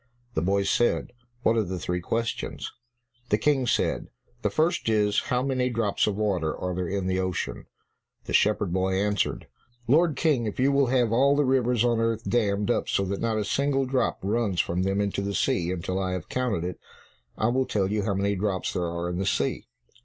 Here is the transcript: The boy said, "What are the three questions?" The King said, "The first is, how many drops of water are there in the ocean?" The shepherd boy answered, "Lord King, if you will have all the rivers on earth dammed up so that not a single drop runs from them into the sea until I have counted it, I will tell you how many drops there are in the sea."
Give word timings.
The 0.33 0.41
boy 0.41 0.63
said, 0.63 1.11
"What 1.43 1.57
are 1.57 1.63
the 1.63 1.77
three 1.77 1.99
questions?" 2.01 2.71
The 3.29 3.37
King 3.37 3.67
said, 3.67 4.07
"The 4.41 4.49
first 4.49 4.89
is, 4.89 5.19
how 5.29 5.43
many 5.43 5.69
drops 5.69 6.07
of 6.07 6.15
water 6.15 6.57
are 6.57 6.73
there 6.73 6.87
in 6.87 7.05
the 7.05 7.19
ocean?" 7.19 7.67
The 8.25 8.33
shepherd 8.33 8.73
boy 8.73 8.95
answered, 8.99 9.45
"Lord 9.87 10.15
King, 10.15 10.47
if 10.47 10.59
you 10.59 10.71
will 10.71 10.87
have 10.87 11.11
all 11.11 11.35
the 11.35 11.45
rivers 11.45 11.85
on 11.85 11.99
earth 11.99 12.27
dammed 12.27 12.71
up 12.71 12.89
so 12.89 13.05
that 13.05 13.21
not 13.21 13.37
a 13.37 13.45
single 13.45 13.85
drop 13.85 14.17
runs 14.23 14.59
from 14.59 14.81
them 14.81 15.01
into 15.01 15.21
the 15.21 15.35
sea 15.35 15.69
until 15.71 15.99
I 15.99 16.13
have 16.13 16.29
counted 16.29 16.63
it, 16.63 16.79
I 17.37 17.49
will 17.49 17.67
tell 17.67 17.85
you 17.91 18.01
how 18.03 18.15
many 18.15 18.35
drops 18.35 18.73
there 18.73 18.87
are 18.87 19.07
in 19.07 19.19
the 19.19 19.27
sea." 19.27 19.67